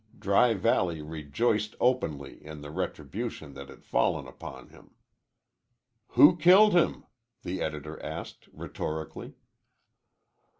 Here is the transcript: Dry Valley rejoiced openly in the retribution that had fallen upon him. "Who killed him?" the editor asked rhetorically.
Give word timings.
Dry 0.17 0.55
Valley 0.55 1.03
rejoiced 1.03 1.75
openly 1.79 2.43
in 2.43 2.61
the 2.61 2.71
retribution 2.71 3.53
that 3.53 3.69
had 3.69 3.85
fallen 3.85 4.25
upon 4.27 4.69
him. 4.69 4.95
"Who 6.17 6.37
killed 6.37 6.73
him?" 6.73 7.05
the 7.43 7.61
editor 7.61 8.01
asked 8.01 8.47
rhetorically. 8.51 9.35